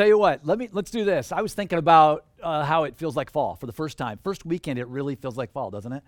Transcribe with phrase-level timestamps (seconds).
[0.00, 0.46] Tell you what.
[0.46, 1.30] Let me let's do this.
[1.30, 4.18] I was thinking about uh, how it feels like fall for the first time.
[4.24, 6.02] First weekend, it really feels like fall, doesn't it?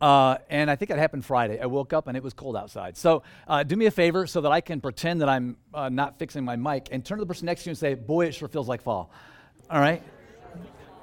[0.00, 1.60] Uh, and I think it happened Friday.
[1.60, 2.96] I woke up and it was cold outside.
[2.96, 6.18] So uh, do me a favor so that I can pretend that I'm uh, not
[6.18, 8.34] fixing my mic and turn to the person next to you and say, "Boy, it
[8.34, 9.12] sure feels like fall."
[9.70, 10.02] All right.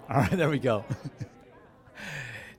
[0.09, 0.31] All right.
[0.37, 0.83] There we go.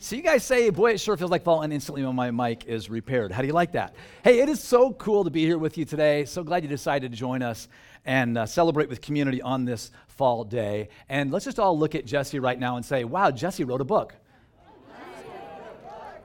[0.00, 2.88] So you guys say, boy, it sure feels like fall, and instantly my mic is
[2.88, 3.32] repaired.
[3.32, 3.96] How do you like that?
[4.22, 6.24] Hey, it is so cool to be here with you today.
[6.24, 7.66] So glad you decided to join us
[8.04, 10.88] and uh, celebrate with community on this fall day.
[11.08, 13.84] And let's just all look at Jesse right now and say, wow, Jesse wrote a
[13.84, 14.14] book.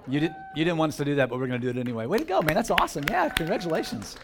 [0.07, 1.81] You, did, you didn't want us to do that, but we're going to do it
[1.81, 2.05] anyway.
[2.05, 2.53] Way to go, man.
[2.53, 3.05] That's awesome.
[3.09, 4.17] Yeah, congratulations.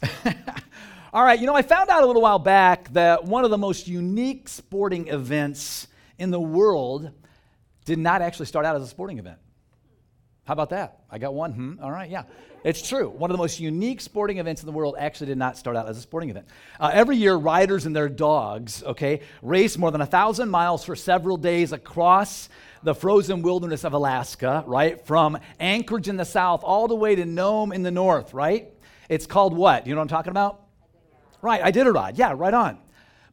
[1.12, 3.58] all right, you know, I found out a little while back that one of the
[3.58, 7.10] most unique sporting events in the world
[7.86, 9.38] did not actually start out as a sporting event.
[10.44, 11.00] How about that?
[11.10, 11.52] I got one.
[11.52, 11.74] Hmm.
[11.82, 12.08] All right.
[12.08, 12.24] Yeah.
[12.62, 13.08] It's true.
[13.08, 15.88] One of the most unique sporting events in the world actually did not start out
[15.88, 16.46] as a sporting event.
[16.78, 20.94] Uh, every year, riders and their dogs, okay, race more than a thousand miles for
[20.94, 22.48] several days across
[22.82, 25.04] the frozen wilderness of Alaska, right?
[25.06, 28.68] From Anchorage in the south all the way to Nome in the north, right?
[29.08, 29.86] It's called what?
[29.86, 30.62] You know what I'm talking about?
[31.42, 32.18] Right, Iditarod.
[32.18, 32.78] Yeah, right on.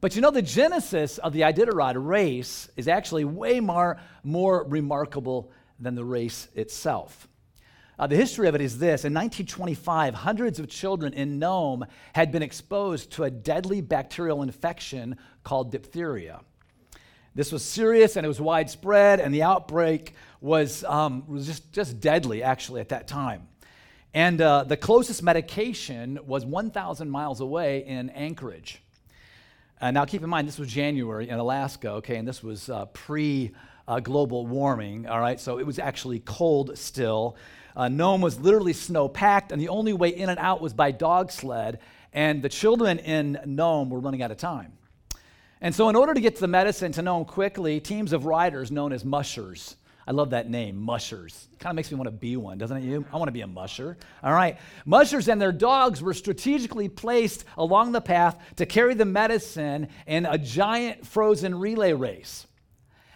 [0.04, 5.50] But you know, the genesis of the Iditarod race is actually way more, more remarkable
[5.80, 7.30] than the race itself.
[7.98, 12.34] Uh, the history of it is this In 1925, hundreds of children in Nome had
[12.34, 16.42] been exposed to a deadly bacterial infection called diphtheria.
[17.34, 22.02] This was serious and it was widespread, and the outbreak was, um, was just, just
[22.02, 23.48] deadly, actually, at that time.
[24.14, 28.83] And uh, the closest medication was 1,000 miles away in Anchorage.
[29.84, 32.86] Uh, now, keep in mind, this was January in Alaska, okay, and this was uh,
[32.86, 33.52] pre
[33.86, 37.36] uh, global warming, all right, so it was actually cold still.
[37.76, 40.92] Uh, Nome was literally snow packed, and the only way in and out was by
[40.92, 41.80] dog sled,
[42.14, 44.72] and the children in Nome were running out of time.
[45.60, 48.72] And so, in order to get to the medicine to Nome quickly, teams of riders
[48.72, 51.48] known as mushers I love that name, mushers.
[51.60, 52.84] Kind of makes me want to be one, doesn't it?
[52.84, 53.06] You?
[53.12, 53.98] I want to be a musher.
[54.22, 54.58] All right.
[54.86, 60.26] Mushers and their dogs were strategically placed along the path to carry the medicine in
[60.26, 62.46] a giant frozen relay race.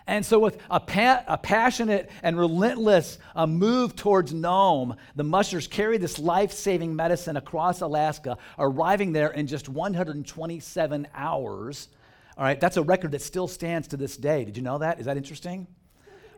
[0.10, 5.68] And so, with a, pa- a passionate and relentless uh, move towards Nome, the mushers
[5.68, 11.90] carried this life saving medicine across Alaska, arriving there in just 127 hours.
[12.38, 14.46] All right, that's a record that still stands to this day.
[14.46, 15.02] Did you know that?
[15.02, 15.68] Is that interesting?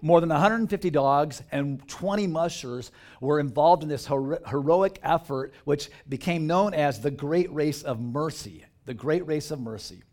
[0.02, 5.90] More than 150 dogs and 20 mushers were involved in this hero- heroic effort, which
[6.08, 8.66] became known as the Great Race of Mercy.
[8.86, 10.04] The Great Race of Mercy.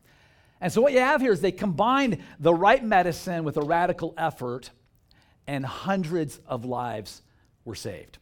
[0.61, 4.15] And so, what you have here is they combined the right medicine with a radical
[4.17, 4.71] effort,
[5.47, 7.23] and hundreds of lives
[7.65, 8.19] were saved.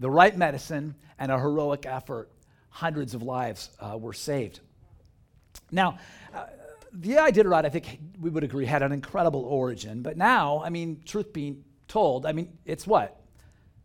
[0.00, 2.30] The right medicine and a heroic effort,
[2.70, 4.60] hundreds of lives uh, were saved.
[5.72, 5.98] Now,
[6.32, 6.46] uh,
[6.92, 10.02] the Iditarod, I think we would agree, had an incredible origin.
[10.02, 13.20] But now, I mean, truth being told, I mean, it's what?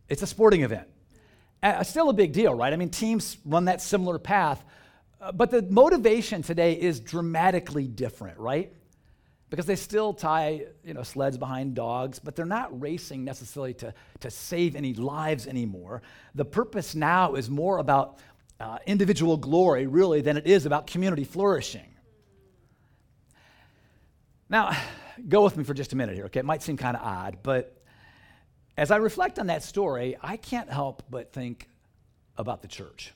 [0.08, 0.88] It's a sporting event.
[1.62, 2.72] Uh, still a big deal, right?
[2.72, 4.62] I mean, teams run that similar path.
[5.20, 8.72] Uh, but the motivation today is dramatically different, right?
[9.48, 13.94] Because they still tie, you know, sleds behind dogs, but they're not racing necessarily to,
[14.20, 16.02] to save any lives anymore.
[16.34, 18.18] The purpose now is more about
[18.60, 21.93] uh, individual glory, really, than it is about community flourishing.
[24.48, 24.76] Now,
[25.28, 26.40] go with me for just a minute here, okay?
[26.40, 27.80] It might seem kind of odd, but
[28.76, 31.68] as I reflect on that story, I can't help but think
[32.36, 33.12] about the church.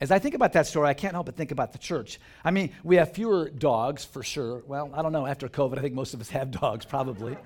[0.00, 2.18] As I think about that story, I can't help but think about the church.
[2.44, 4.62] I mean, we have fewer dogs for sure.
[4.66, 5.24] Well, I don't know.
[5.24, 7.36] After COVID, I think most of us have dogs, probably.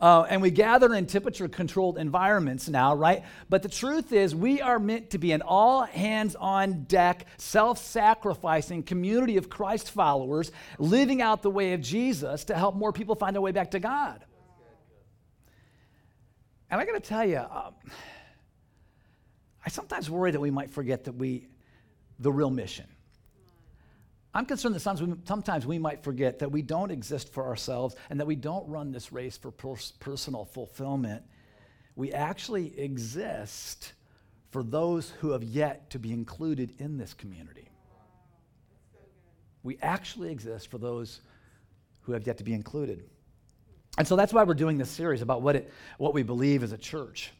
[0.00, 3.22] Uh, and we gather in temperature controlled environments now, right?
[3.48, 7.78] But the truth is, we are meant to be an all hands on deck, self
[7.78, 13.14] sacrificing community of Christ followers living out the way of Jesus to help more people
[13.14, 14.24] find their way back to God.
[16.70, 17.74] And I got to tell you, um,
[19.64, 21.46] I sometimes worry that we might forget that we,
[22.18, 22.86] the real mission.
[24.34, 28.26] I'm concerned that sometimes we might forget that we don't exist for ourselves and that
[28.26, 31.22] we don't run this race for personal fulfillment.
[31.94, 33.92] We actually exist
[34.50, 37.68] for those who have yet to be included in this community.
[39.62, 41.20] We actually exist for those
[42.02, 43.04] who have yet to be included.
[43.96, 46.72] And so that's why we're doing this series about what, it, what we believe as
[46.72, 47.32] a church.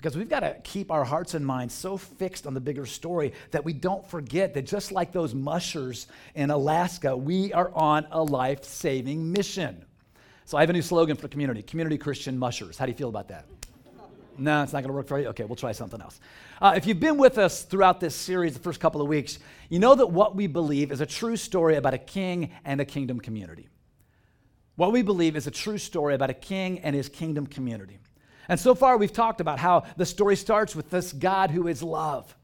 [0.00, 3.34] Because we've got to keep our hearts and minds so fixed on the bigger story
[3.50, 8.22] that we don't forget that just like those mushers in Alaska, we are on a
[8.22, 9.84] life saving mission.
[10.46, 12.78] So I have a new slogan for the community Community Christian Mushers.
[12.78, 13.44] How do you feel about that?
[14.38, 15.28] No, it's not going to work for you?
[15.28, 16.18] Okay, we'll try something else.
[16.62, 19.38] Uh, if you've been with us throughout this series, the first couple of weeks,
[19.68, 22.86] you know that what we believe is a true story about a king and a
[22.86, 23.68] kingdom community.
[24.76, 27.98] What we believe is a true story about a king and his kingdom community.
[28.50, 31.84] And so far, we've talked about how the story starts with this God who is
[31.84, 32.36] love.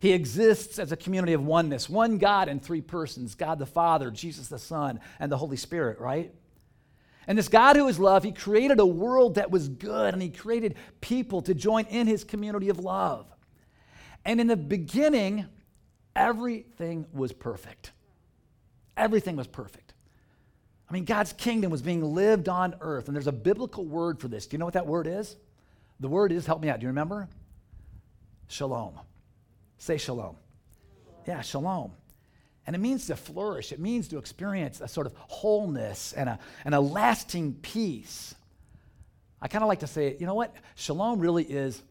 [0.00, 4.10] He exists as a community of oneness, one God in three persons God the Father,
[4.10, 6.34] Jesus the Son, and the Holy Spirit, right?
[7.28, 10.30] And this God who is love, He created a world that was good, and He
[10.30, 13.26] created people to join in His community of love.
[14.24, 15.46] And in the beginning,
[16.16, 17.92] everything was perfect.
[18.96, 19.85] Everything was perfect.
[20.88, 24.28] I mean, God's kingdom was being lived on earth, and there's a biblical word for
[24.28, 24.46] this.
[24.46, 25.36] Do you know what that word is?
[25.98, 27.28] The word is, help me out, do you remember?
[28.48, 29.00] Shalom.
[29.78, 30.36] Say shalom.
[31.26, 31.92] Yeah, shalom.
[32.66, 36.38] And it means to flourish, it means to experience a sort of wholeness and a,
[36.64, 38.34] and a lasting peace.
[39.40, 40.54] I kind of like to say, you know what?
[40.74, 41.82] Shalom really is,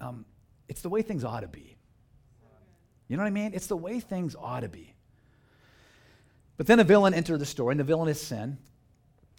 [0.00, 0.24] um,
[0.68, 1.76] it's the way things ought to be.
[3.08, 3.52] You know what I mean?
[3.54, 4.94] It's the way things ought to be.
[6.56, 8.58] But then a villain entered the story, and the villain is sin.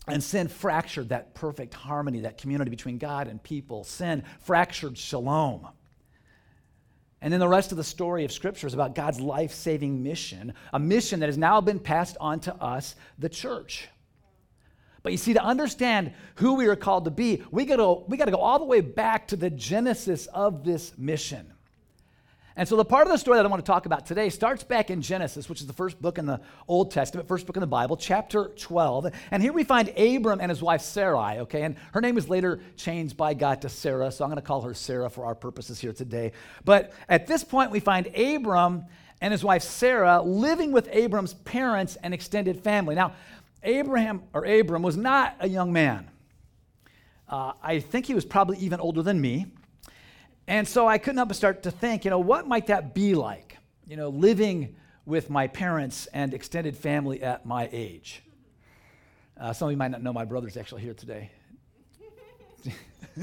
[0.07, 3.83] And sin fractured that perfect harmony, that community between God and people.
[3.83, 5.67] Sin fractured shalom.
[7.21, 10.53] And then the rest of the story of Scripture is about God's life saving mission,
[10.71, 13.89] a mission that has now been passed on to us, the church.
[15.01, 18.31] But you see, to understand who we are called to be, we gotta, we gotta
[18.31, 21.51] go all the way back to the genesis of this mission.
[22.57, 24.63] And so, the part of the story that I want to talk about today starts
[24.63, 27.61] back in Genesis, which is the first book in the Old Testament, first book in
[27.61, 29.11] the Bible, chapter 12.
[29.31, 31.63] And here we find Abram and his wife Sarai, okay?
[31.63, 34.61] And her name was later changed by God to Sarah, so I'm going to call
[34.61, 36.31] her Sarah for our purposes here today.
[36.63, 38.85] But at this point, we find Abram
[39.19, 42.95] and his wife Sarah living with Abram's parents and extended family.
[42.95, 43.15] Now,
[43.63, 46.09] Abraham or Abram was not a young man.
[47.27, 49.47] Uh, I think he was probably even older than me.
[50.47, 53.15] And so I couldn't help but start to think, you know, what might that be
[53.15, 53.57] like?
[53.87, 54.75] You know, living
[55.05, 58.21] with my parents and extended family at my age.
[59.39, 61.31] Uh, some of you might not know my brother's actually here today.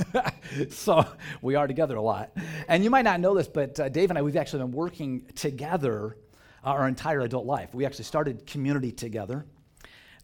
[0.70, 1.06] so
[1.40, 2.30] we are together a lot.
[2.68, 5.26] And you might not know this, but uh, Dave and I, we've actually been working
[5.34, 6.16] together
[6.64, 7.74] our entire adult life.
[7.74, 9.46] We actually started community together.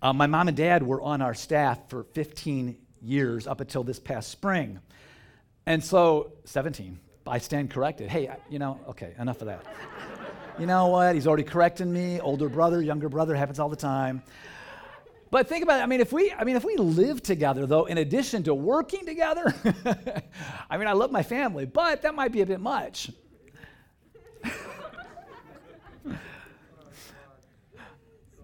[0.00, 3.98] Uh, my mom and dad were on our staff for 15 years up until this
[3.98, 4.80] past spring.
[5.68, 8.08] And so, 17, I stand corrected.
[8.08, 9.66] Hey, you know, okay, enough of that.
[10.58, 11.14] you know what?
[11.14, 12.20] He's already correcting me.
[12.20, 14.22] Older brother, younger brother, happens all the time.
[15.30, 15.82] But think about it.
[15.82, 19.04] I mean, if we, I mean, if we live together, though, in addition to working
[19.04, 19.54] together,
[20.70, 23.10] I mean, I love my family, but that might be a bit much.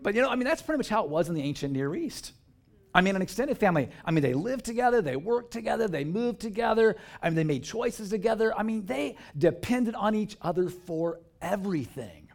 [0.02, 1.94] but you know, I mean, that's pretty much how it was in the ancient Near
[1.94, 2.32] East.
[2.94, 6.40] I mean, an extended family, I mean, they lived together, they worked together, they moved
[6.40, 8.56] together, I mean, they made choices together.
[8.56, 12.28] I mean, they depended on each other for everything.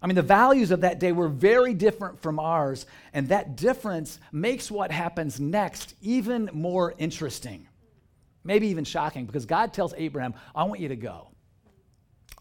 [0.00, 4.18] I mean, the values of that day were very different from ours, and that difference
[4.32, 7.68] makes what happens next even more interesting,
[8.44, 11.28] maybe even shocking, because God tells Abraham, I want you to go.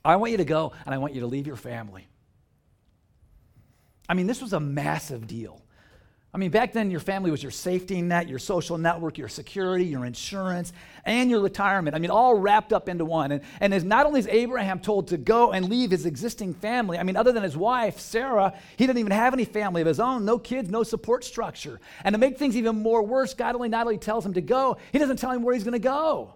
[0.06, 2.08] I want you to go, and I want you to leave your family.
[4.08, 5.62] I mean, this was a massive deal.
[6.38, 9.86] I mean, back then, your family was your safety net, your social network, your security,
[9.86, 10.72] your insurance,
[11.04, 11.96] and your retirement.
[11.96, 13.32] I mean, all wrapped up into one.
[13.32, 17.00] And, and as not only is Abraham told to go and leave his existing family,
[17.00, 20.00] I mean, other than his wife, Sarah, he didn't even have any family of his
[20.00, 21.80] own, no kids, no support structure.
[22.04, 24.78] And to make things even more worse, God only not only tells him to go,
[24.92, 26.36] he doesn't tell him where he's going to go.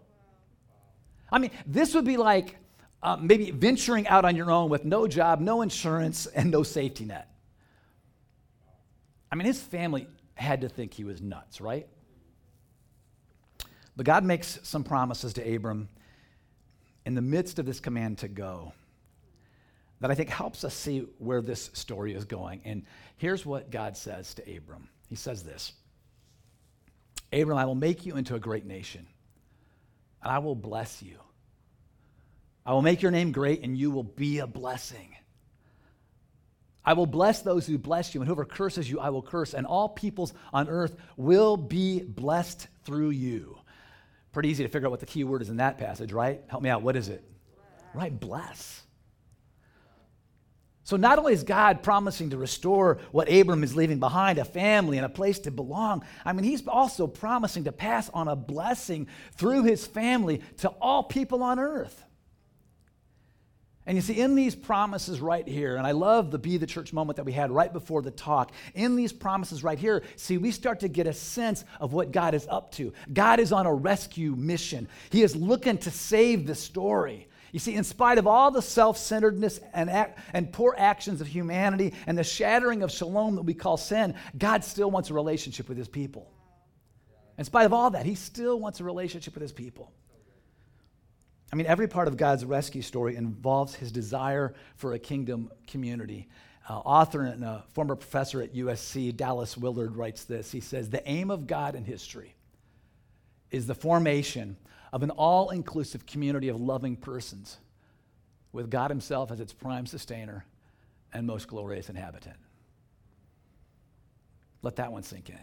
[1.32, 2.58] I mean, this would be like
[3.04, 7.06] uh, maybe venturing out on your own with no job, no insurance, and no safety
[7.06, 7.31] net.
[9.32, 11.88] I mean, his family had to think he was nuts, right?
[13.96, 15.90] But God makes some promises to Abram
[17.06, 18.74] in the midst of this command to go
[20.00, 22.62] that I think helps us see where this story is going.
[22.66, 22.84] And
[23.18, 25.74] here's what God says to Abram He says this
[27.32, 29.08] Abram, I will make you into a great nation,
[30.22, 31.18] and I will bless you.
[32.66, 35.16] I will make your name great, and you will be a blessing.
[36.84, 39.68] I will bless those who bless you, and whoever curses you, I will curse, and
[39.68, 43.58] all peoples on earth will be blessed through you.
[44.32, 46.42] Pretty easy to figure out what the key word is in that passage, right?
[46.48, 46.82] Help me out.
[46.82, 47.24] What is it?
[47.54, 47.96] Bless.
[47.96, 48.82] Right, bless.
[50.84, 54.98] So, not only is God promising to restore what Abram is leaving behind, a family
[54.98, 59.08] and a place to belong, I mean, he's also promising to pass on a blessing
[59.36, 62.04] through his family to all people on earth.
[63.86, 66.94] And you see, in these promises right here, and I love the Be the Church
[66.94, 70.52] moment that we had right before the talk, in these promises right here, see, we
[70.52, 72.94] start to get a sense of what God is up to.
[73.12, 77.28] God is on a rescue mission, He is looking to save the story.
[77.52, 79.90] You see, in spite of all the self centeredness and,
[80.32, 84.64] and poor actions of humanity and the shattering of shalom that we call sin, God
[84.64, 86.32] still wants a relationship with His people.
[87.38, 89.92] In spite of all that, He still wants a relationship with His people.
[91.52, 96.30] I mean, every part of God's rescue story involves his desire for a kingdom community.
[96.70, 100.52] Uh, author and former professor at USC, Dallas Willard, writes this.
[100.52, 102.36] He says, The aim of God in history
[103.50, 104.56] is the formation
[104.94, 107.58] of an all inclusive community of loving persons
[108.54, 110.46] with God Himself as its prime sustainer
[111.14, 112.38] and most glorious inhabitant.
[114.62, 115.40] Let that one sink in.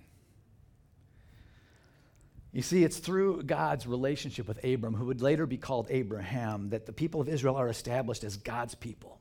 [2.53, 6.87] You see, it's through God's relationship with Abram, who would later be called Abraham, that
[6.87, 9.21] the people of Israel are established as God's people.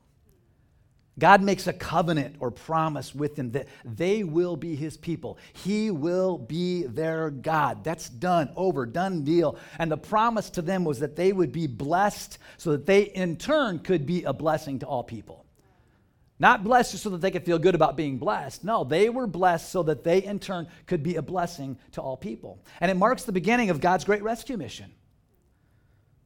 [1.18, 5.38] God makes a covenant or promise with them that they will be his people.
[5.52, 7.82] He will be their God.
[7.82, 9.58] That's done, over, done deal.
[9.78, 13.36] And the promise to them was that they would be blessed so that they in
[13.36, 15.44] turn could be a blessing to all people.
[16.40, 18.62] Not blessed just so that they could feel good about being blessed.
[18.62, 22.16] No, they were blessed so that they in turn could be a blessing to all
[22.16, 22.62] people.
[22.80, 24.92] And it marks the beginning of God's great rescue mission.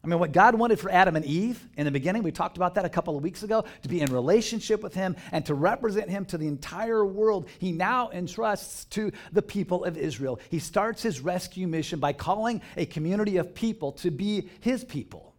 [0.05, 2.75] I mean, what God wanted for Adam and Eve in the beginning, we talked about
[2.75, 6.11] that a couple of weeks ago, to be in relationship with Him and to represent
[6.11, 10.41] Him to the entire world, He now entrusts to the people of Israel.
[10.51, 15.37] He starts His rescue mission by calling a community of people to be His people.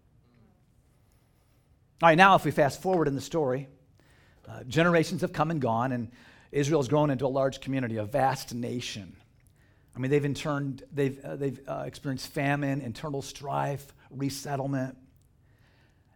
[2.01, 3.67] All right, now if we fast forward in the story,
[4.47, 6.11] uh, generations have come and gone, and
[6.51, 9.15] Israel's grown into a large community, a vast nation.
[9.95, 14.97] I mean, they've, interned, they've, uh, they've uh, experienced famine, internal strife, resettlement.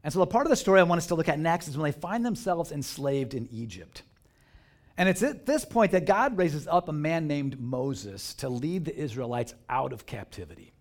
[0.04, 1.78] And so, the part of the story I want us to look at next is
[1.78, 4.04] when they find themselves enslaved in Egypt.
[4.98, 8.86] And it's at this point that God raises up a man named Moses to lead
[8.86, 10.74] the Israelites out of captivity.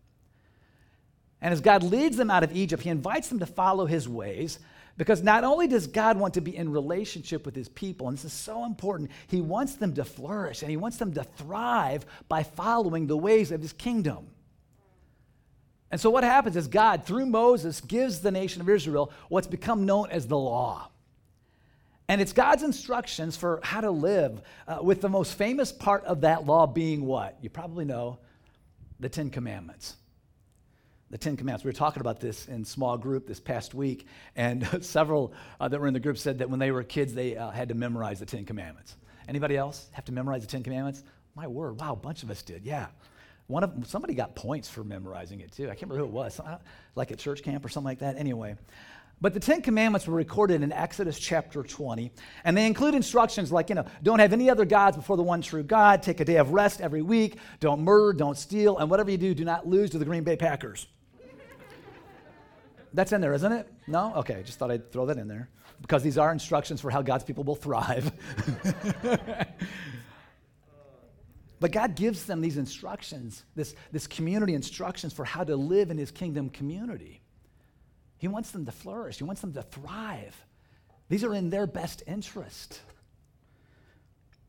[1.43, 4.59] And as God leads them out of Egypt, he invites them to follow his ways
[4.97, 8.25] because not only does God want to be in relationship with his people, and this
[8.25, 12.43] is so important, he wants them to flourish and he wants them to thrive by
[12.43, 14.29] following the ways of his kingdom.
[15.91, 19.87] And so, what happens is God, through Moses, gives the nation of Israel what's become
[19.87, 20.91] known as the law.
[22.09, 26.23] And it's God's instructions for how to live, uh, with the most famous part of
[26.23, 27.37] that law being what?
[27.41, 28.19] You probably know
[28.99, 29.97] the Ten Commandments
[31.11, 31.65] the Ten Commandments.
[31.65, 35.81] We were talking about this in small group this past week, and several uh, that
[35.81, 38.19] were in the group said that when they were kids, they uh, had to memorize
[38.19, 38.97] the Ten Commandments.
[39.29, 41.03] Anybody else have to memorize the Ten Commandments?
[41.35, 42.87] My word, wow, a bunch of us did, yeah.
[43.47, 45.65] One of somebody got points for memorizing it too.
[45.65, 46.59] I can't remember who it was, uh,
[46.97, 48.17] like at church camp or something like that.
[48.17, 48.57] Anyway,
[49.21, 52.11] but the Ten Commandments were recorded in Exodus chapter 20,
[52.45, 55.41] and they include instructions like, you know, don't have any other gods before the one
[55.41, 59.11] true God, take a day of rest every week, don't murder, don't steal, and whatever
[59.11, 60.87] you do, do not lose to the Green Bay Packers.
[62.97, 63.71] That's in there, isn't it?
[63.87, 64.15] No?
[64.17, 65.51] Okay, just thought I'd throw that in there
[65.83, 68.11] because these are instructions for how God's people will thrive.
[71.61, 75.99] but God gives them these instructions, this, this community instructions for how to live in
[75.99, 77.21] his kingdom community.
[78.17, 80.35] He wants them to flourish, he wants them to thrive.
[81.11, 82.81] These are in their best interest.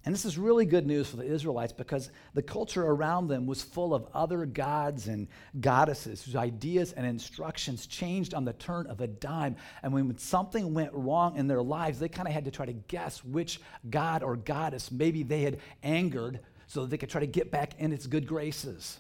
[0.06, 3.62] And this is really good news for the Israelites because the culture around them was
[3.62, 5.28] full of other gods and
[5.60, 9.58] goddesses whose ideas and instructions changed on the turn of a dime.
[9.84, 12.74] And when something went wrong in their lives, they kind of had to try to
[12.74, 17.28] guess which god or goddess maybe they had angered so that they could try to
[17.28, 19.00] get back in its good graces.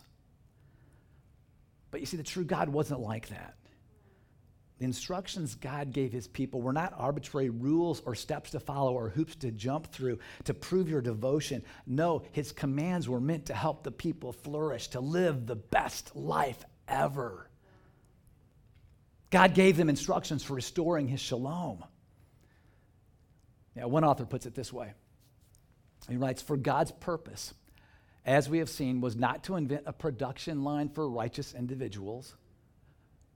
[1.91, 3.55] But you see, the true God wasn't like that.
[4.79, 9.09] The instructions God gave his people were not arbitrary rules or steps to follow or
[9.09, 11.63] hoops to jump through to prove your devotion.
[11.87, 16.63] No, his commands were meant to help the people flourish, to live the best life
[16.87, 17.49] ever.
[19.31, 21.83] God gave them instructions for restoring his shalom.
[23.75, 24.93] Yeah, one author puts it this way.
[26.07, 27.53] He writes, For God's purpose,
[28.25, 32.35] as we have seen, was not to invent a production line for righteous individuals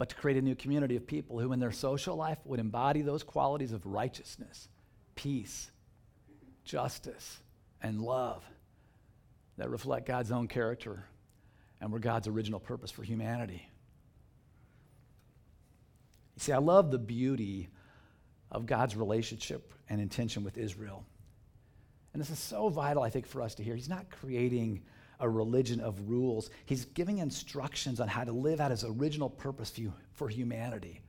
[0.01, 3.03] but to create a new community of people who, in their social life, would embody
[3.03, 4.67] those qualities of righteousness,
[5.13, 5.69] peace,
[6.65, 7.39] justice,
[7.83, 8.43] and love
[9.59, 11.05] that reflect God's own character
[11.79, 13.69] and were God's original purpose for humanity.
[16.35, 17.69] You see, I love the beauty
[18.49, 21.05] of God's relationship and intention with Israel.
[22.13, 23.75] And this is so vital, I think, for us to hear.
[23.75, 24.81] He's not creating
[25.21, 26.49] a religion of rules.
[26.65, 29.73] He's giving instructions on how to live out his original purpose
[30.13, 31.01] for humanity.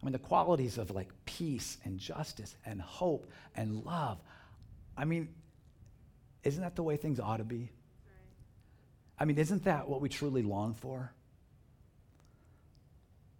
[0.00, 3.26] I mean, the qualities of like peace and justice and hope
[3.56, 4.18] and love.
[4.96, 5.28] I mean,
[6.44, 7.70] isn't that the way things ought to be?
[9.18, 11.12] I mean, isn't that what we truly long for?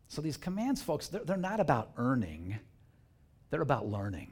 [0.09, 2.57] So these commands, folks, they're, they're not about earning,
[3.51, 4.31] they're about learning.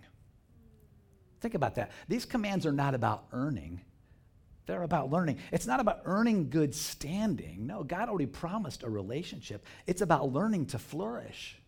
[1.40, 1.90] Think about that.
[2.08, 3.80] These commands are not about earning,
[4.66, 5.38] they're about learning.
[5.50, 7.66] It's not about earning good standing.
[7.66, 9.66] No, God already promised a relationship.
[9.86, 11.58] It's about learning to flourish.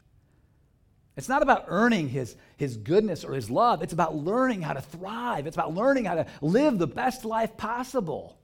[1.17, 3.83] It's not about earning his, his goodness or his love.
[3.83, 5.47] It's about learning how to thrive.
[5.47, 8.39] It's about learning how to live the best life possible.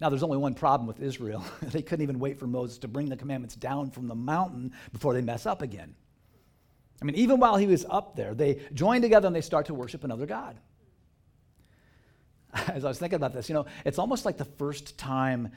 [0.00, 1.44] Now, there's only one problem with Israel.
[1.62, 5.14] they couldn't even wait for Moses to bring the commandments down from the mountain before
[5.14, 5.94] they mess up again.
[7.00, 9.74] I mean, even while he was up there, they join together and they start to
[9.74, 10.56] worship another God.
[12.68, 15.50] As I was thinking about this, you know, it's almost like the first time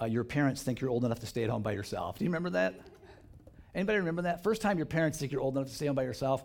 [0.00, 2.18] uh, your parents think you're old enough to stay at home by yourself.
[2.18, 2.74] Do you remember that?
[3.74, 4.42] Anybody remember that?
[4.42, 6.44] First time your parents think you're old enough to stay home by yourself.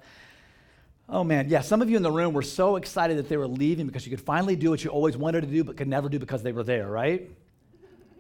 [1.10, 3.48] Oh man, yeah, some of you in the room were so excited that they were
[3.48, 6.10] leaving because you could finally do what you always wanted to do but could never
[6.10, 7.30] do because they were there, right?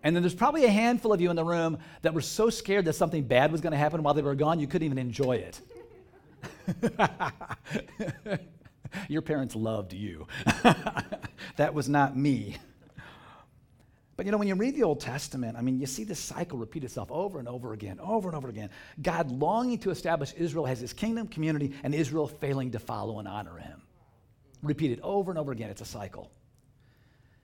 [0.03, 2.86] And then there's probably a handful of you in the room that were so scared
[2.86, 5.38] that something bad was going to happen while they were gone, you couldn't even enjoy
[5.38, 5.62] it.
[9.08, 10.28] Your parents loved you.
[11.58, 12.58] that was not me.
[14.16, 16.58] But you know, when you read the Old Testament, I mean, you see this cycle
[16.58, 18.70] repeat itself over and over again, over and over again.
[19.02, 23.28] God longing to establish Israel as his kingdom community and Israel failing to follow and
[23.28, 23.82] honor him.
[24.62, 25.70] Repeated over and over again.
[25.72, 26.30] It's a cycle.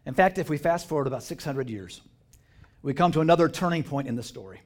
[0.06, 2.02] In fact, if we fast forward about 600 years,
[2.82, 4.62] we come to another turning point in the story.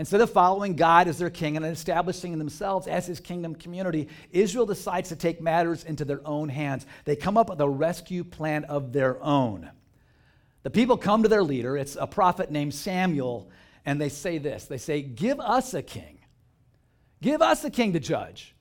[0.00, 4.64] Instead of following God as their king and establishing themselves as his kingdom community, Israel
[4.64, 6.86] decides to take matters into their own hands.
[7.04, 9.70] They come up with a rescue plan of their own.
[10.62, 13.50] The people come to their leader, it's a prophet named Samuel,
[13.84, 16.20] and they say this They say, Give us a king.
[17.20, 18.54] Give us a king to judge.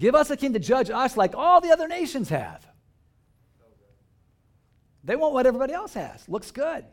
[0.00, 2.66] Give us a king to judge us like all the other nations have.
[5.04, 6.28] They want what everybody else has.
[6.28, 6.84] Looks good.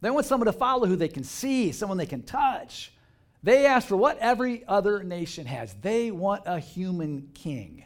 [0.00, 2.92] They want someone to follow who they can see, someone they can touch.
[3.42, 5.74] They ask for what every other nation has.
[5.80, 7.84] They want a human king.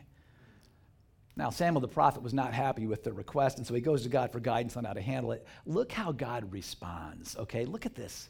[1.36, 4.08] Now, Samuel the prophet was not happy with the request, and so he goes to
[4.08, 5.44] God for guidance on how to handle it.
[5.66, 7.64] Look how God responds, okay?
[7.64, 8.28] Look at this.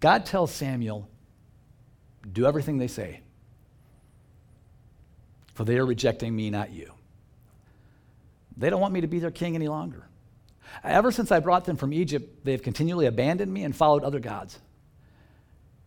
[0.00, 1.08] God tells Samuel,
[2.32, 3.20] Do everything they say,
[5.54, 6.92] for they are rejecting me, not you.
[8.56, 10.06] They don't want me to be their king any longer.
[10.84, 14.20] Ever since I brought them from Egypt, they have continually abandoned me and followed other
[14.20, 14.58] gods.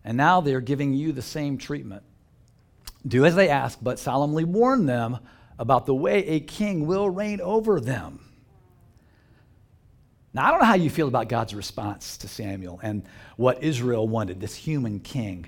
[0.03, 2.03] And now they are giving you the same treatment.
[3.07, 5.19] Do as they ask, but solemnly warn them
[5.57, 8.19] about the way a king will reign over them.
[10.33, 13.03] Now, I don't know how you feel about God's response to Samuel and
[13.37, 15.45] what Israel wanted, this human king.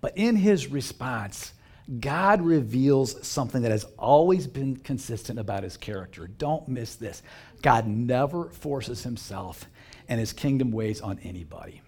[0.00, 1.52] But in his response,
[2.00, 6.26] God reveals something that has always been consistent about his character.
[6.26, 7.22] Don't miss this.
[7.62, 9.64] God never forces himself
[10.08, 11.82] and his kingdom ways on anybody.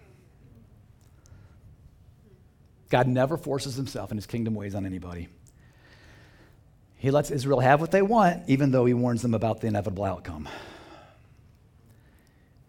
[2.89, 5.27] God never forces himself and his kingdom ways on anybody.
[6.95, 10.05] He lets Israel have what they want, even though he warns them about the inevitable
[10.05, 10.49] outcome.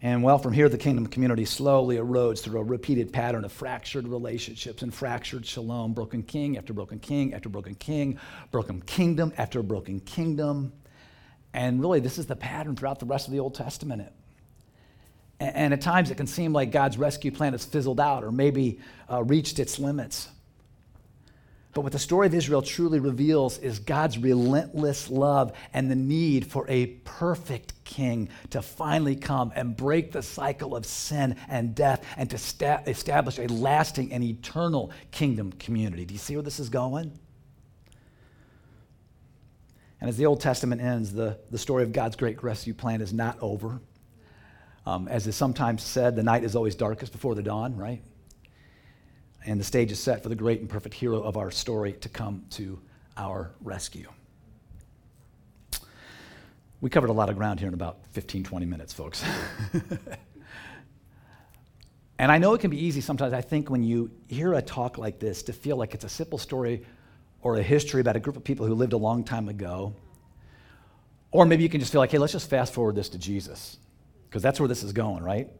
[0.03, 4.09] And well, from here, the kingdom community slowly erodes through a repeated pattern of fractured
[4.09, 8.19] relationships and fractured shalom, broken king after broken king after broken king,
[8.51, 10.73] broken kingdom after broken kingdom.
[11.53, 14.11] And really, this is the pattern throughout the rest of the Old Testament.
[15.39, 18.81] And at times, it can seem like God's rescue plan has fizzled out or maybe
[19.11, 20.29] uh, reached its limits.
[21.73, 26.47] But what the story of Israel truly reveals is God's relentless love and the need
[26.47, 32.05] for a perfect king to finally come and break the cycle of sin and death
[32.17, 36.05] and to sta- establish a lasting and eternal kingdom community.
[36.05, 37.17] Do you see where this is going?
[40.01, 43.13] And as the Old Testament ends, the, the story of God's great rescue plan is
[43.13, 43.81] not over.
[44.87, 48.03] Um, as is sometimes said, the night is always darkest before the dawn, right?
[49.47, 52.09] And the stage is set for the great and perfect hero of our story to
[52.09, 52.79] come to
[53.17, 54.09] our rescue.
[56.81, 59.23] We covered a lot of ground here in about 15, 20 minutes, folks.
[62.19, 64.97] and I know it can be easy sometimes, I think, when you hear a talk
[64.97, 66.87] like this, to feel like it's a simple story
[67.43, 69.95] or a history about a group of people who lived a long time ago.
[71.33, 73.77] Or maybe you can just feel like, hey, let's just fast forward this to Jesus,
[74.29, 75.51] because that's where this is going, right?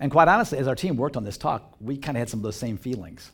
[0.00, 2.40] And quite honestly, as our team worked on this talk, we kind of had some
[2.40, 3.30] of those same feelings.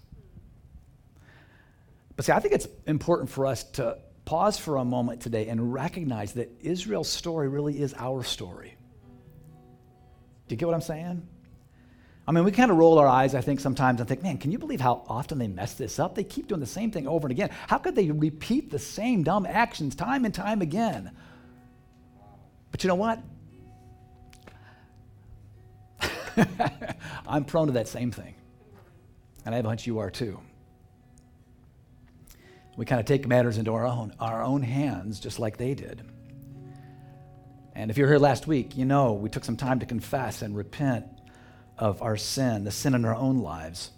[2.16, 5.72] But see, I think it's important for us to pause for a moment today and
[5.72, 8.76] recognize that Israel's story really is our story.
[10.48, 11.26] Do you get what I'm saying?
[12.26, 14.50] I mean, we kind of roll our eyes, I think, sometimes and think, man, can
[14.50, 16.14] you believe how often they mess this up?
[16.14, 17.50] They keep doing the same thing over and again.
[17.66, 21.10] How could they repeat the same dumb actions time and time again?
[22.70, 23.20] But you know what?
[27.26, 28.34] I'm prone to that same thing.
[29.44, 30.40] And I have a hunch you are too.
[32.76, 36.02] We kind of take matters into our own, our own hands, just like they did.
[37.74, 40.42] And if you were here last week, you know we took some time to confess
[40.42, 41.06] and repent
[41.78, 43.90] of our sin, the sin in our own lives.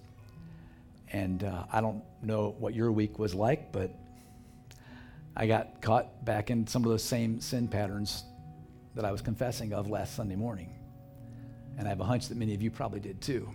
[1.12, 3.90] And uh, I don't know what your week was like, but
[5.36, 8.24] I got caught back in some of those same sin patterns
[8.94, 10.75] that I was confessing of last Sunday morning.
[11.76, 13.48] And I have a hunch that many of you probably did too.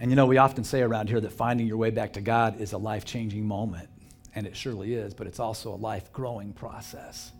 [0.00, 2.60] And you know, we often say around here that finding your way back to God
[2.60, 3.88] is a life changing moment.
[4.34, 7.32] And it surely is, but it's also a life growing process.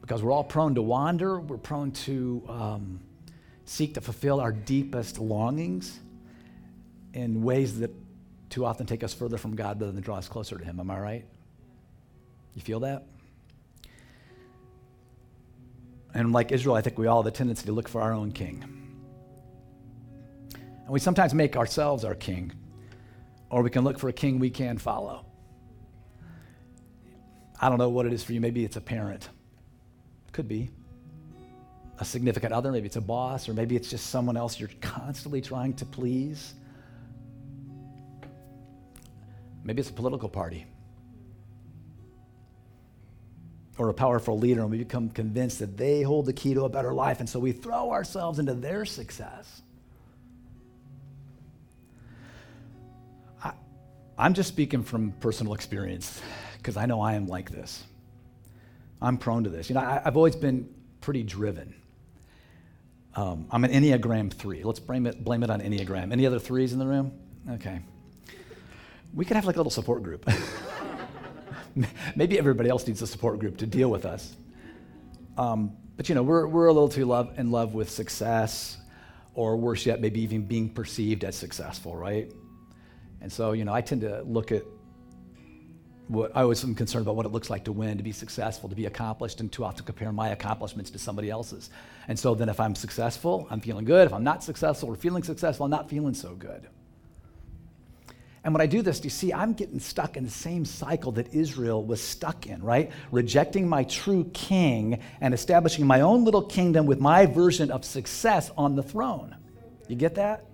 [0.00, 3.00] Because we're all prone to wander, we're prone to um,
[3.64, 5.98] seek to fulfill our deepest longings
[7.12, 7.90] in ways that
[8.48, 10.80] too often take us further from God rather than draw us closer to Him.
[10.80, 11.24] Am I right?
[12.54, 13.04] You feel that?
[16.16, 18.32] And like Israel, I think we all have a tendency to look for our own
[18.32, 18.64] king.
[20.54, 22.52] And we sometimes make ourselves our king,
[23.50, 25.26] or we can look for a king we can follow.
[27.60, 28.40] I don't know what it is for you.
[28.40, 29.28] Maybe it's a parent.
[30.32, 30.70] Could be.
[31.98, 35.42] A significant other, maybe it's a boss, or maybe it's just someone else you're constantly
[35.42, 36.54] trying to please.
[39.64, 40.64] Maybe it's a political party
[43.78, 46.68] or a powerful leader, and we become convinced that they hold the key to a
[46.68, 49.62] better life, and so we throw ourselves into their success.
[53.42, 53.52] I,
[54.16, 56.20] I'm just speaking from personal experience
[56.58, 57.84] because I know I am like this.
[59.00, 59.68] I'm prone to this.
[59.68, 60.68] You know, I, have always been
[61.00, 61.74] pretty driven.
[63.14, 64.62] Um, I'm an Enneagram 3.
[64.62, 66.12] Let's blame it, blame it on Enneagram.
[66.12, 67.12] Any other threes in the room?
[67.50, 67.80] Okay.
[69.14, 70.28] We could have like a little support group.
[72.16, 74.36] Maybe everybody else needs a support group to deal with us.
[75.36, 78.78] Um, but you know, we're, we're a little too love, in love with success,
[79.34, 82.32] or worse yet, maybe even being perceived as successful, right?
[83.20, 84.62] And so, you know, I tend to look at
[86.08, 88.68] what I always am concerned about what it looks like to win, to be successful,
[88.68, 91.70] to be accomplished, and too often compare my accomplishments to somebody else's.
[92.08, 94.06] And so then if I'm successful, I'm feeling good.
[94.06, 96.68] If I'm not successful or feeling successful, I'm not feeling so good.
[98.46, 101.10] And when I do this, do you see, I'm getting stuck in the same cycle
[101.12, 102.92] that Israel was stuck in, right?
[103.10, 108.52] Rejecting my true king and establishing my own little kingdom with my version of success
[108.56, 109.34] on the throne.
[109.88, 110.44] You get that?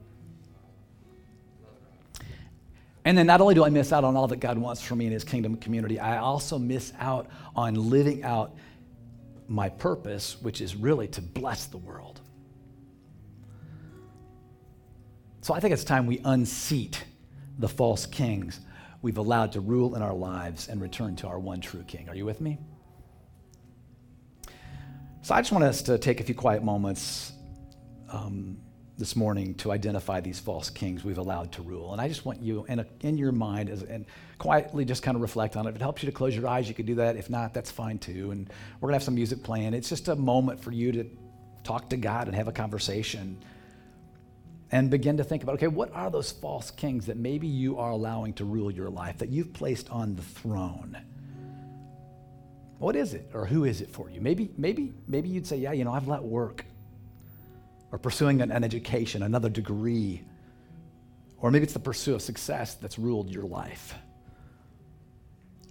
[3.05, 5.05] And then not only do I miss out on all that God wants for me
[5.05, 8.57] in his kingdom community, I also miss out on living out
[9.48, 12.22] my purpose, which is really to bless the world.
[15.42, 17.05] So I think it's time we unseat
[17.62, 18.61] the false kings
[19.01, 22.09] we've allowed to rule in our lives and return to our one true king.
[22.09, 22.59] Are you with me?
[25.22, 27.33] So I just want us to take a few quiet moments.
[28.11, 28.59] Um,
[28.98, 31.92] this morning to identify these false kings we've allowed to rule.
[31.92, 34.05] And I just want you, in, in your mind, as, and
[34.38, 35.70] quietly just kind of reflect on it.
[35.70, 37.16] If it helps you to close your eyes, you can do that.
[37.16, 38.31] If not, that's fine too.
[38.31, 38.48] And
[38.81, 39.75] we're going to have some music playing.
[39.75, 41.05] It's just a moment for you to
[41.64, 43.42] talk to God and have a conversation
[44.72, 47.90] and begin to think about okay, what are those false kings that maybe you are
[47.90, 50.96] allowing to rule your life, that you've placed on the throne?
[52.78, 54.20] What is it, or who is it for you?
[54.20, 56.64] Maybe, maybe, maybe you'd say, yeah, you know, I've let work
[57.92, 60.22] or pursuing an, an education, another degree,
[61.38, 63.94] or maybe it's the pursuit of success that's ruled your life.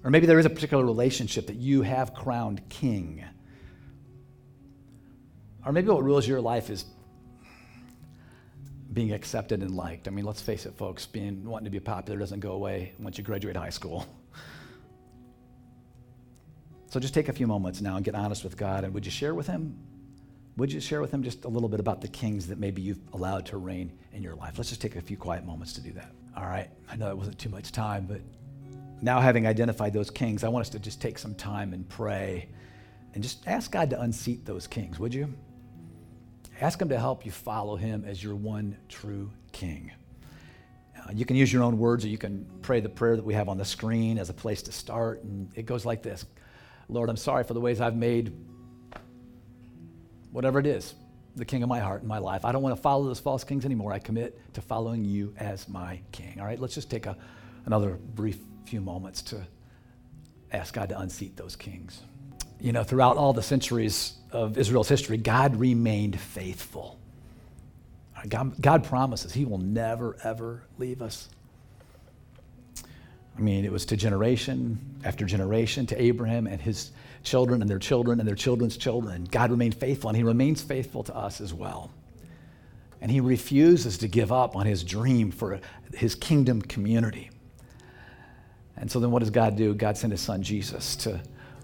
[0.03, 3.25] Or maybe there is a particular relationship that you have crowned king.
[5.65, 6.85] Or maybe what rules your life is
[8.93, 10.08] being accepted and liked.
[10.08, 13.17] I mean, let's face it, folks, being wanting to be popular doesn't go away once
[13.17, 14.06] you graduate high school.
[16.88, 18.84] So just take a few moments now and get honest with God.
[18.84, 19.77] And would you share with Him
[20.58, 22.99] would you share with him just a little bit about the kings that maybe you've
[23.13, 24.58] allowed to reign in your life?
[24.58, 26.12] Let's just take a few quiet moments to do that.
[26.36, 26.69] All right.
[26.89, 28.21] I know it wasn't too much time, but
[29.01, 32.49] now having identified those kings, I want us to just take some time and pray
[33.13, 35.34] and just ask God to unseat those kings, would you?
[36.62, 39.91] Ask Him to help you follow Him as your one true King.
[40.95, 43.34] Uh, you can use your own words or you can pray the prayer that we
[43.34, 45.24] have on the screen as a place to start.
[45.24, 46.26] And it goes like this
[46.88, 48.32] Lord, I'm sorry for the ways I've made
[50.32, 50.93] whatever it is,
[51.36, 52.45] the king of my heart and my life.
[52.45, 53.91] I don't want to follow those false kings anymore.
[53.91, 56.39] I commit to following you as my king.
[56.39, 57.17] All right, let's just take a,
[57.65, 59.41] another brief few moments to
[60.52, 62.02] ask God to unseat those kings.
[62.62, 66.97] You know, throughout all the centuries of Israel's history, God remained faithful.
[68.15, 71.28] Uh, God, God promises He will never, ever leave us.
[73.38, 76.91] I mean, it was to generation after generation, to Abraham and his
[77.24, 79.28] children and their children and their children's children.
[79.30, 81.91] God remained faithful, and He remains faithful to us as well.
[83.02, 85.60] And He refuses to give up on His dream for
[85.93, 87.30] His kingdom community.
[88.78, 89.74] And so then what does God do?
[89.74, 91.21] God sent His Son Jesus to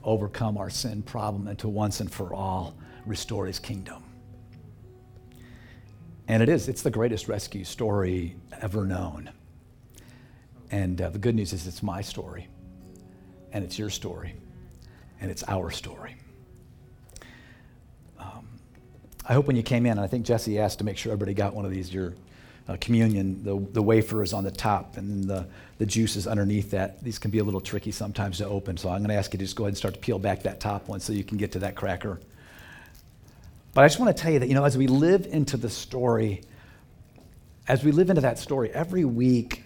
[0.08, 4.04] overcome our sin problem and to once and for all restore His kingdom.
[6.28, 9.30] And it is, it's the greatest rescue story ever known.
[10.72, 12.48] And uh, the good news is it's my story,
[13.54, 14.36] and it's your story,
[15.22, 16.18] and it's our story.
[18.20, 18.48] Um,
[19.26, 21.54] I hope when you came in, I think Jesse asked to make sure everybody got
[21.54, 22.16] one of these, your
[22.68, 26.28] uh, communion, the, the wafer is on the top, and then the, the juice is
[26.28, 27.02] underneath that.
[27.04, 29.40] These can be a little tricky sometimes to open, so I'm going to ask you
[29.40, 31.38] to just go ahead and start to peel back that top one so you can
[31.38, 32.20] get to that cracker.
[33.74, 35.70] But I just want to tell you that, you know, as we live into the
[35.70, 36.42] story,
[37.68, 39.64] as we live into that story, every week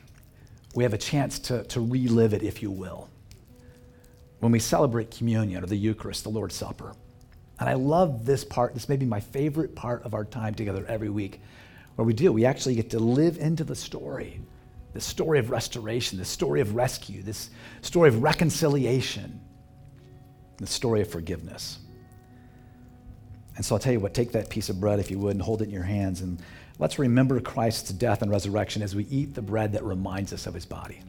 [0.75, 3.09] we have a chance to, to relive it, if you will,
[4.39, 6.93] when we celebrate communion or the Eucharist, the Lord's Supper.
[7.59, 8.73] And I love this part.
[8.73, 11.39] This may be my favorite part of our time together every week,
[11.95, 12.31] where we do.
[12.31, 14.41] We actually get to live into the story
[14.93, 17.49] the story of restoration, the story of rescue, this
[17.81, 19.39] story of reconciliation,
[20.57, 21.79] the story of forgiveness.
[23.55, 25.41] And so I'll tell you what, take that piece of bread, if you would, and
[25.41, 26.21] hold it in your hands.
[26.21, 26.41] And
[26.79, 30.53] let's remember Christ's death and resurrection as we eat the bread that reminds us of
[30.53, 31.01] his body.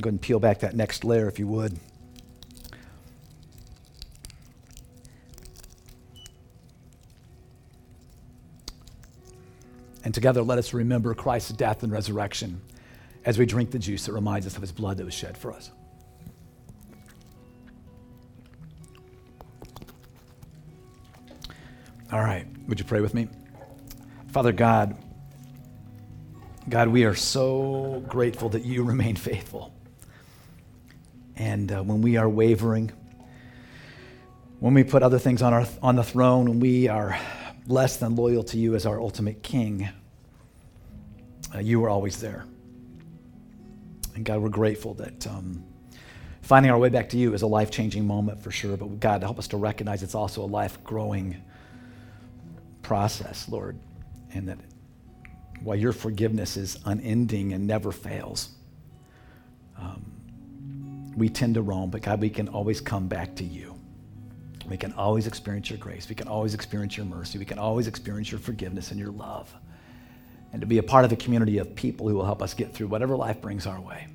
[0.00, 1.78] Go ahead and peel back that next layer, if you would.
[10.12, 12.60] And together, let us remember Christ's death and resurrection
[13.24, 15.54] as we drink the juice that reminds us of his blood that was shed for
[15.54, 15.70] us.
[22.12, 23.26] All right, would you pray with me?
[24.32, 25.02] Father God,
[26.68, 29.72] God, we are so grateful that you remain faithful.
[31.36, 32.92] And uh, when we are wavering,
[34.60, 37.18] when we put other things on, our, on the throne, and we are
[37.66, 39.88] less than loyal to you as our ultimate king,
[41.54, 42.44] uh, you are always there.
[44.14, 45.64] And God, we're grateful that um,
[46.42, 49.22] finding our way back to you is a life changing moment for sure, but God,
[49.22, 51.36] help us to recognize it's also a life growing
[52.82, 53.78] process, Lord,
[54.34, 54.58] and that
[55.62, 58.50] while your forgiveness is unending and never fails,
[59.78, 60.12] um,
[61.16, 63.78] we tend to roam, but God, we can always come back to you.
[64.68, 66.08] We can always experience your grace.
[66.08, 67.38] We can always experience your mercy.
[67.38, 69.52] We can always experience your forgiveness and your love.
[70.52, 72.74] And to be a part of a community of people who will help us get
[72.74, 74.06] through whatever life brings our way.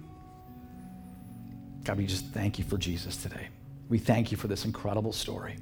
[1.84, 3.47] God, we just thank you for Jesus today.
[3.89, 5.56] We thank you for this incredible story.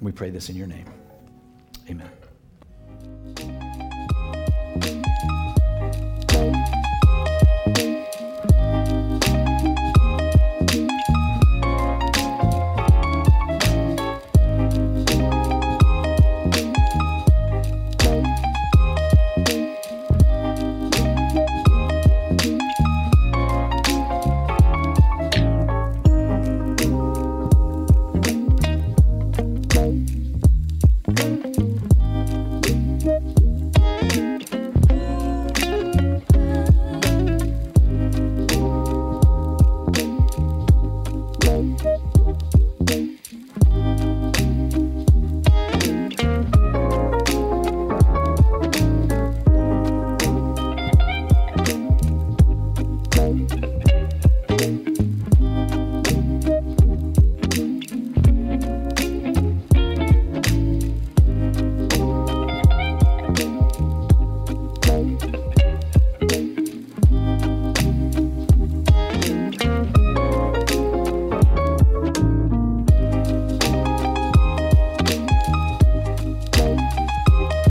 [0.00, 0.86] We pray this in your name.
[1.90, 2.23] Amen.